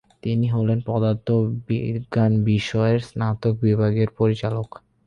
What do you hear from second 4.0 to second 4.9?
পরিচালক।